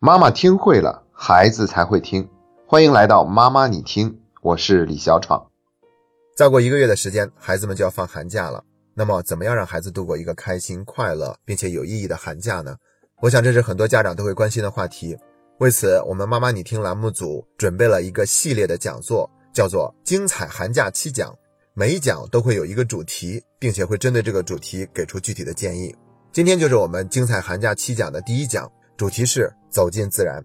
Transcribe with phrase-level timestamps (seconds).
[0.00, 2.28] 妈妈听会了，孩子才会听。
[2.68, 5.44] 欢迎来到妈妈你听，我是李小闯。
[6.36, 8.62] 再过一个月的时间，孩子们就要放寒假了。
[8.94, 12.76] 那么，怎么样让孩子度过一个开心、快乐并且有意义的寒假呢？
[13.20, 15.18] 我想这是很多家长都会关心的话题。
[15.58, 21.36] 为此，我们妈妈你听栏目组准备了一个系列的讲座，叫做“精彩寒假七讲”，
[21.74, 25.92] 每一讲都会有一个主题，并且会针对这个主题给出具体的建议。
[26.30, 28.70] 今天就是我们“精彩寒假七讲”的第一讲。
[28.98, 30.44] 主题是走进自然。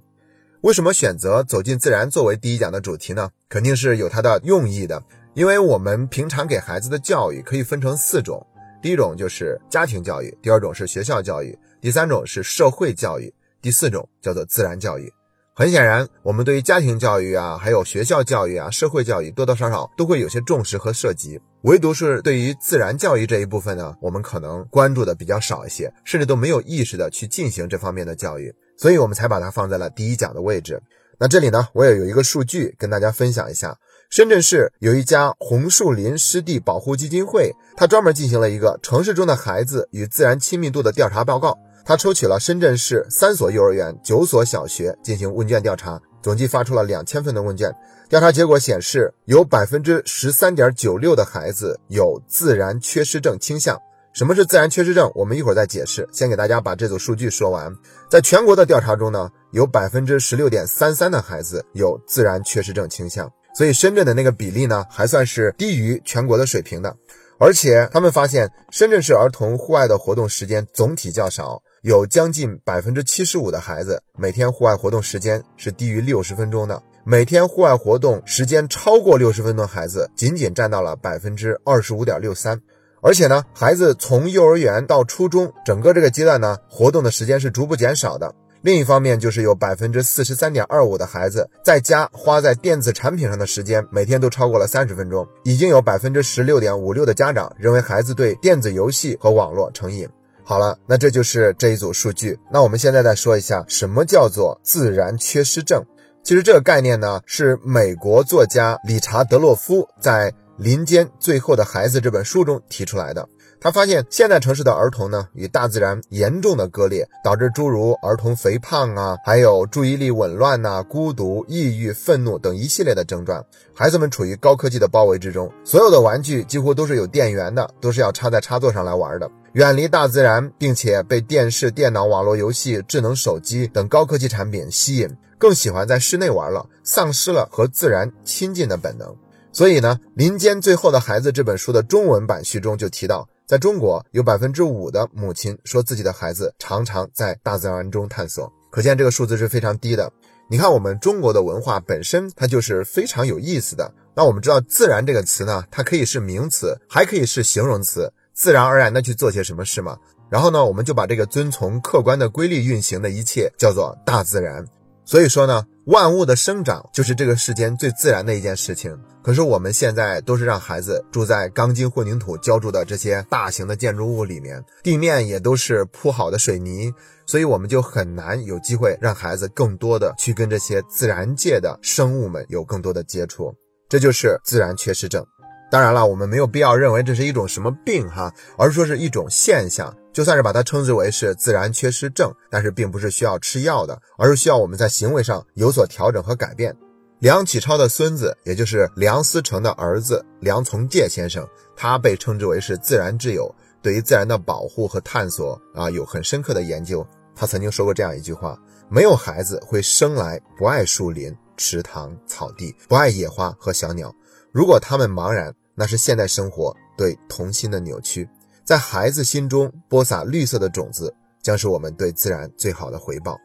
[0.62, 3.28] 为什么选择走进自然作为第一讲的主题呢？
[3.50, 5.04] 肯定是有它的用意的。
[5.34, 8.46] 因为我们平常给孩子的教育可以分成四种：
[8.80, 15.12] 第一种就是家庭教育，第二种是学校教育，第三种是社会教育，第四种叫做自然教育。
[15.56, 21.40] 很显然，我们对于家庭教育啊，还有学校教育啊，社会教育多多少少都会有些重视和涉及。
[21.62, 30.82] 唯独是对于自然教育这一部分呢，我们可能关注的比较少一些，甚至都没有意识的去进行这方面的教育，所以我们才把它放在了第一讲的位置。
[31.20, 33.78] 那这里呢，我也有一个数据跟大家分享一下：
[34.10, 41.56] 深圳市有一家红树林湿地保护基金会，它专门进行了一个城市中的孩子与自然亲密度的调查报告。
[41.86, 47.76] 他抽取了深圳市三所幼儿园、九所小学进行问卷调查，总计发出了两千份的问卷。
[48.10, 53.78] 调查结果显示，有百分之十三点九六的孩子有自然缺失症倾向。
[54.14, 55.12] 什么是自然缺失症？
[55.16, 56.08] 我们一会儿再解释。
[56.12, 57.76] 先给大家把这组数据说完。
[58.10, 63.32] 在全国的调查中呢，有百分之十六点三三的孩子有自然缺失症倾向。
[63.56, 66.96] 所以深圳的那个比例呢，还算是低于全国的水平的。
[67.40, 76.82] 而且他们发现，深圳市儿童户外的活动时间总体较少，有将近百分之七十五的孩子每天户外活动时间是低于六十分钟的。
[77.04, 82.58] 每天户外活动时间超过六十分钟，孩子仅仅占到了百分之二十五点六三。
[83.02, 88.34] 而且呢，孩子从幼儿园到初中整个这个阶段呢，活动的时间是逐步减少的。
[88.62, 95.28] 另一方面，就是有百分之四十三点二五的孩子在家花在电子产品上的时间每天都超过了三十分钟。
[95.44, 100.08] 已经有百分之十六点五六的家长认为孩子对电子游戏和网络成瘾。
[100.46, 102.38] 好了，那这就是这一组数据。
[102.52, 105.82] 那我们现在再说一下，什么叫做自然缺失症？
[106.22, 113.28] 其实这个概念呢，是美国作家理查德洛夫在《林间最后的孩子》这本书中提出来的。
[113.64, 123.42] 他发现现代城市的儿童呢，与大自然严重的割裂，导致诸如儿童肥胖啊，还有注意力紊乱呐、孤独、抑郁、愤怒等一系列的症状。
[123.74, 129.32] 孩子们处于高科技的包围之中，所有的玩具几乎都是有电源的，都是要插在插座上来玩的。
[129.54, 139.16] 远离大自然，并且被电视、电脑、网络游戏、智能手机等高科技产品吸引，更喜欢在室内玩了，丧失了和自然亲近的本能。
[139.54, 150.12] 所以呢，《林间最后的孩子》这本书的中文版序中就提到，在中国有百分之五的母亲说自己的孩子常常在大自然中探索，可见这个数字是非常低的。
[150.50, 153.94] 你看，我们中国的文化本身它就是非常有意思的。
[154.16, 158.12] 那我们知道“自然”这个词呢，它可以是名词，还可以是形容词。
[158.34, 160.00] 自然而然的去做些什么事嘛？
[160.32, 164.66] 然后呢，我们就把这个遵从客观的规律运行的一切叫做大自然。
[165.06, 168.98] 所以说呢，万物的生长就是这个世间最自然的一件事情。
[169.22, 176.94] 可是我们现在都是让孩子住在钢筋混凝土浇筑的这些大型的建筑物里面，地面也都是铺好的水泥，
[177.26, 183.54] 所以我们就很难有机会让孩子更多的去跟这些自然界的生物们有更多的接触。
[183.90, 185.26] 这就是自然缺失症。
[185.70, 189.94] 当然了，我们没有必要认为这是一种什么病哈，而说是一种现象。
[190.14, 196.76] 就算是把它称之为是自然缺失症，但是并不是需要吃药的，而是需要我们在行为上有所调整和改变。
[197.20, 207.06] 梁启超的孙子，也就是梁思成的儿子梁从诫先生，他被称之为是自然之友，对于自然的保护和探索啊有很深刻的研究。
[207.36, 208.58] 他曾经说过这样一句话：
[208.90, 214.14] 没有孩子会生来不爱树林、池塘、草地，不爱野花和小鸟。
[214.52, 215.54] 如果他们茫然。
[215.76, 218.30] 那是现代生活对童心的扭曲，
[218.64, 223.38] 在孩子心中播撒绿色的种子，将是我们对自然最好的回报。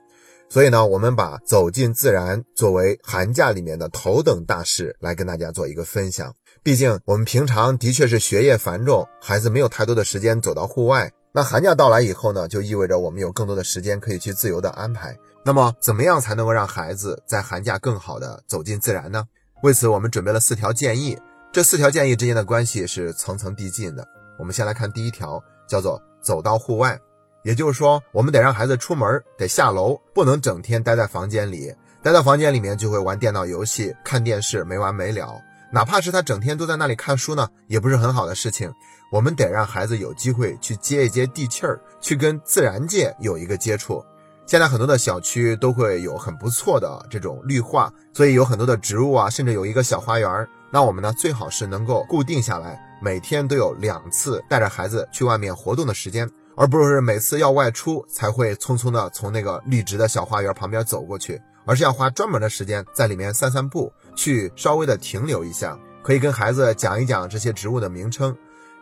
[0.51, 6.33] 所以呢，我们把走进自然作为寒假里面的头等大事来跟大家做一个分享。
[6.63, 11.11] 毕竟我们平常的确是学业繁重，孩子没有太多的时间走到户外。
[11.33, 15.15] 那寒假到来以后呢，就意味着我们有更多的时间可以去自由的安排。
[15.45, 19.25] 那么，怎么样才能够让孩子在寒假更好的走进自然呢？
[19.63, 21.19] 为此，我们准备了四条建议。
[21.53, 24.07] 这四条建议之间的关系是层层递进的。
[24.39, 26.99] 我们先来看第一条，叫做走到户外。
[27.43, 31.73] 也就是说，我们得让孩子出门，得下楼，不能整天待在房间里。
[32.03, 35.35] 待在房间里面就会玩电脑游戏、看电视没完没了。
[35.73, 38.73] 哪怕是他整天都在那里看书呢，也不是很好的事情。
[39.11, 44.05] 我们得让孩子有机会去接一接地气儿，去跟自然界有一个接触。
[44.49, 50.49] 现在很多的小区都会有很不错的这种绿化，所以有很多的植物啊，甚至有一个小花园。
[50.71, 68.35] 那我们呢，最好是能够固定下来，每天都有两次带着孩子去外面活动的时间，而不是每次要外出才会匆匆的从那个绿植的小花园旁边走过去，而是要花专门的时间在里面散散步，去稍微的停留一下，可以跟孩子讲一讲这些植物的名称。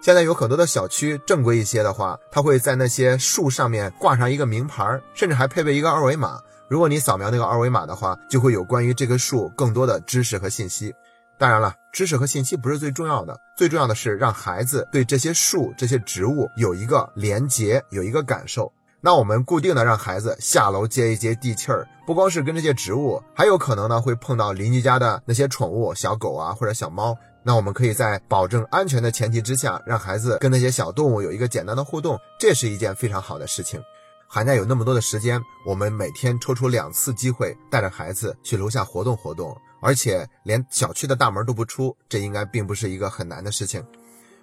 [0.07, 6.41] 现在有很多的小区正规一些的话，它会在那些树上面挂上一个名牌，甚至还配备一个二维码。
[6.69, 10.95] 如果你扫描那个二维码的话，就会有关于这棵树更多的知识和信息。
[11.37, 18.73] 当然了，知识和信息不是最重要的，最重要的是让孩子对这些树、这些植物有一个连结，有一个感受。
[19.01, 27.13] 那我们固定的让孩子下楼接一接地气儿，不光是跟这些植物，还有可能呢会碰到邻居家的那些宠物，小狗啊或者小猫。
[27.47, 33.81] 那我们可以在保证安全的前提之下，让孩子跟那些小动物有一个简单的互动，这是一件非常好的事情。
[34.27, 43.81] 寒假有那么多的时间，我们每天抽出两次机会，带着孩子去楼下活动活动，而且连小区的大门都不出，这应该并不是一个很难的事情。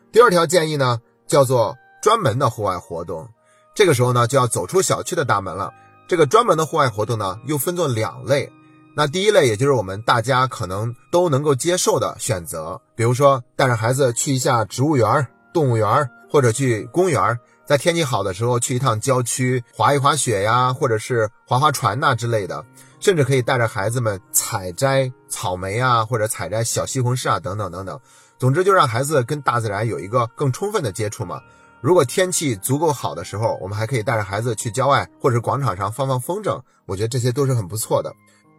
[0.10, 0.98] 第二条建议呢，
[1.28, 3.28] 叫做专门的户外活动。
[3.76, 5.74] 这个时候呢，就要走出小区的大门了。
[6.08, 8.50] 这个专门的户外活动呢，又分作两类。
[8.96, 22.64] 那第一类，也就是我们大家可能都能够接受的选择，比如说带着孩子去一下植物园、动物园，或者去公园，在天气好的时候去一趟郊区滑一滑雪呀，或者是划划船呐之类的，
[23.00, 28.00] 甚至可以带着孩子们采摘草莓啊，或者采摘小西红柿啊，等等等等。
[28.38, 31.42] 总之，就让孩子跟大自然有一个更充分的接触嘛。
[31.82, 38.14] 如果天气足够好的时候，我们还可以带着孩子去郊外或者广场上放放风筝，我觉得这些都是很不错的。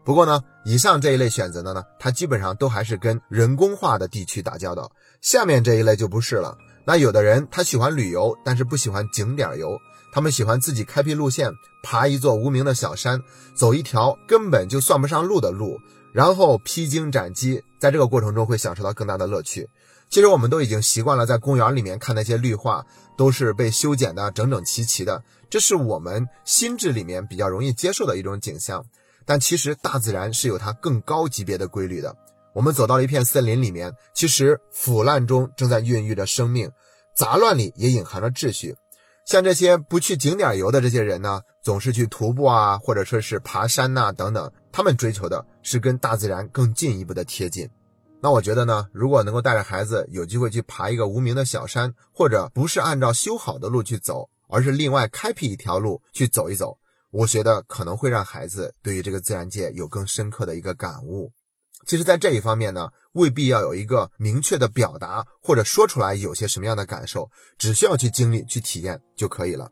[0.04, 4.92] 不过呢，以上这一类选择的呢，它基本上都还是跟人工化的地区打交道。
[5.22, 6.56] 下面这一类就不是了。
[6.86, 9.78] 那有的人他喜欢旅游，但是不喜欢景点游，
[10.12, 11.50] 他们喜欢自己开辟路线，
[11.82, 13.18] 爬一座无名的小山，
[13.56, 15.78] 走一条根本就算不上路的路，
[16.12, 19.66] 然后披荆斩棘，在这个过程中会享受到更大的乐趣。
[20.10, 22.84] 其实我们都已经习惯了在公园里面看那些绿化，
[23.16, 28.84] 都是被修剪的整整齐齐的，这是我们心智里面比较容易接受的一种景象。
[29.26, 32.16] 但其实大自然是有它更高级别的规律的。
[32.52, 36.70] 我们走到了一片森林里面，其实腐烂中正在孕育着生命，
[37.16, 38.76] 杂乱里也隐含着秩序。
[39.24, 47.68] 像这些不去景点游的这些人呢，总是去徒步啊，或者说是爬山呐等等，他们追求的是跟大自然更进一步的贴近。
[48.20, 56.78] 那我觉得呢，如果能够带着孩子有机会去爬一个无名的小山，或者不是按照修好的路去走，而是另外开辟一条路去走一走。
[57.14, 61.30] 我觉得可能会让孩子对于这个自然界有更深刻的一个感悟。
[61.86, 69.70] 其实，在这一方面呢，未必要有一个明确的表达或者说出来有些什么样的感受，只需要去经历、去体验就可以了。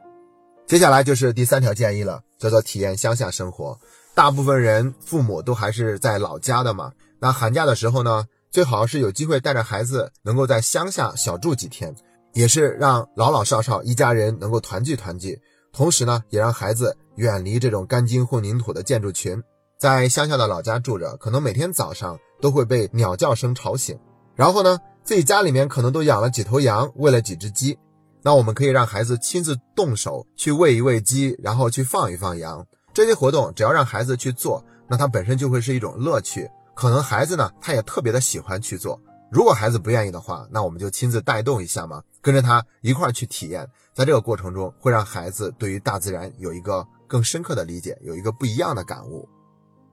[0.69, 3.77] 接下来就是第三条建议了，叫做体验乡下生活。
[4.15, 11.93] 大部分人父母都还是在老家的嘛，那寒假的时候呢，最好是有机会带着孩子能够在乡下小住几天，
[12.35, 15.41] 也是让老老少少一家人能够团聚团聚。
[15.73, 19.43] 同时呢，也让孩子远离这种钢筋混凝土的建筑群，
[19.79, 23.99] 在乡下的老家住着，可能每天早上都会被鸟叫声吵醒。
[24.35, 27.79] 然后呢，自己家里面可能都养了几头羊，喂了几只鸡。
[28.23, 32.65] 那我们可以让孩子亲自动手去喂一喂鸡，然后去放一放羊。
[32.95, 36.49] 这些活动只要让孩子去做，那它本身就会是一种乐趣。
[36.75, 38.99] 可能孩子呢，他也特别的喜欢去做。
[39.33, 43.67] 如果孩子不愿意的话，那我们就亲自带动一下嘛，跟着他一块儿去体验。
[43.95, 49.27] 在这个过程中，会让孩子对于大自然有一个更深刻的理解，有一个不一样的感悟。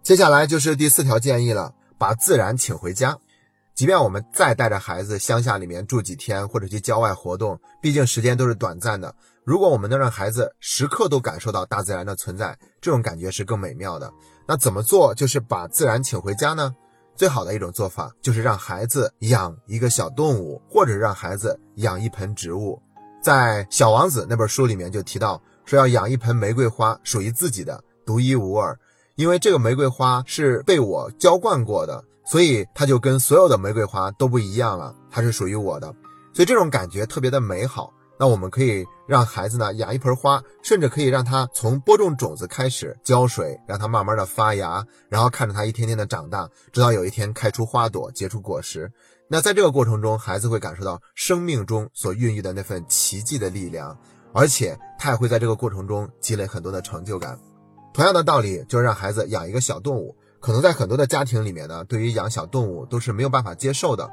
[0.04, 3.18] 接下来就是第四条建议了，把自然请回家。
[3.74, 9.16] 即便我们再带着孩子乡下里面住几天，或者去郊外活动，毕竟时间都是短暂的。
[9.46, 14.12] 如果我们能让孩子时刻都感受到大自然的存在，这种感觉是更美妙的。
[14.46, 16.76] 那怎么做就是把自然请回家呢？
[17.20, 22.82] 最好的一种做法就是让孩子养一个小动物，或者让孩子养一盆植物。
[23.22, 28.74] 在《小王子》那本书里面就提到说要养一盆玫瑰花，属于自己的，独一无二。
[29.16, 35.94] 因为这个玫瑰花是被我浇灌过的，所以它就跟所有的玫瑰花都不一样了，它是属于我的。
[36.34, 37.92] 所以这种感觉特别的美好。
[38.20, 48.92] 那我们可以让孩子呢养一盆花，甚至可以让他从播种种子开始浇水，让它慢慢的发芽，然后看着它一天天的长大，直到有一天开出花朵，结出果实。
[49.30, 53.98] 那在这个过程中，孩子会感受到生命中所孕育的那份奇迹的力量，
[54.34, 57.40] 而且他也会在这个过程中积累很多的成就感。
[57.94, 64.10] 同样的道理，就是让孩子养一个小动物，可能在很多的家庭里面呢，对于养小动物都是没有办法接受的。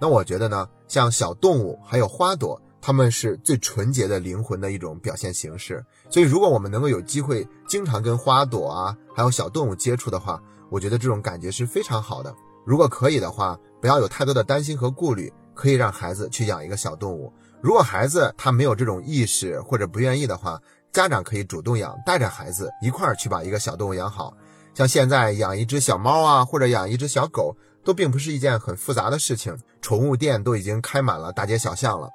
[0.00, 5.84] 那我觉得呢，像小动物还有花朵，他们是最纯洁的灵魂的一种表现形式。
[6.08, 12.34] 所以，如果我们能够有机会经常跟花朵啊，还有小动物接触的话，我觉得这种感觉是非常好的。
[12.64, 17.32] 如果可以的话，不要有太多的担心和顾虑，可以让孩子去养一个小动物。
[17.60, 20.60] 如果孩子他没有这种意识或者不愿意的话，
[20.92, 24.34] 家长可以主动养，带着孩子一块儿去把一个小动物养好。
[24.72, 29.58] 像现在养一只小猫啊，或者养一只小狗，都并不是一件很复杂的事情。
[29.82, 32.08] 宠物店都已经开满了大街小巷了。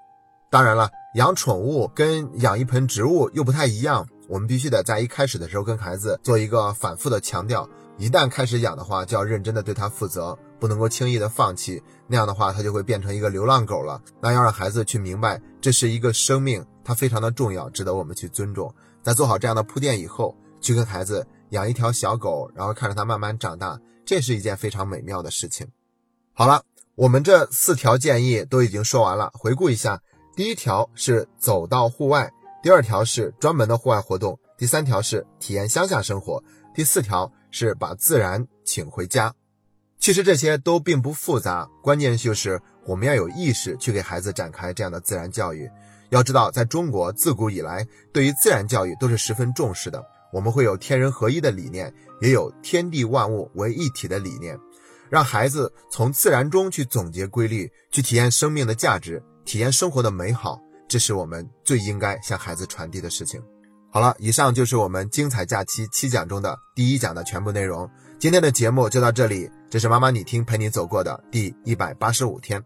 [0.55, 4.07] 当然了，养宠物跟养一盆植物又不太一样。
[4.29, 11.83] 我们必须得在一开始的时候跟孩子做一个反复的强调：一旦开始养的话，就要认真的对它负责，不能够轻易的放弃。
[12.07, 14.01] 那样的话，它就会变成一个流浪狗了。
[14.21, 18.73] 那要让孩子去明白，这是一个生命，它非常的重要，值得我们去尊重。
[19.03, 25.67] 在做好这样的铺垫以后，去跟孩子养一条小狗，然后看着它慢慢长大，这是一件非常美妙的事情。
[26.31, 26.63] 好了，
[26.95, 29.29] 我们这四条建议都已经说完了。
[29.33, 30.01] 回顾一下，
[30.35, 32.29] 第一条是走到户外，
[32.61, 39.33] 第二条是专门的户外活动，第三条是体验乡下生活，第四条是把自然请回家。
[39.97, 45.69] 其实这些都并不复杂，关键就是我们要有意识去给孩子展开这样的自然教育。
[46.09, 50.03] 要知道，在中国自古以来，对于自然教育都是十分重视的。
[50.33, 54.59] 我们会有天人合一的理念，也有天地万物为一体的理念，
[55.09, 60.59] 让孩子从自然中去总结规律，去体验生命的价值，体验生活的美好。
[60.87, 63.41] 这是我们最应该向孩子传递的事情。
[63.89, 67.89] 好了，以上就是我们精彩假期七讲中的第一讲的全部内容。
[68.19, 72.63] 今天的节目就到这里，这是妈妈你听陪你走过的第一百八十五天。